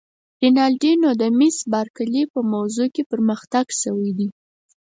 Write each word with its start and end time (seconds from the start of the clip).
رینالډي: 0.41 0.91
نو 1.03 1.09
د 1.21 1.23
مس 1.39 1.57
بارکلي 1.73 2.23
په 2.33 2.39
موضوع 2.53 2.87
کې 2.93 3.03
پرمختګ 3.11 3.65
شوی 3.81 4.11
دی؟ 4.17 4.27